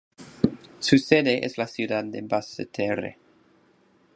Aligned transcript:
Su 0.79 0.97
sede 0.97 1.45
es 1.45 1.59
la 1.59 1.67
ciudad 1.67 2.03
de 2.03 2.21
Basseterre. 2.23 3.19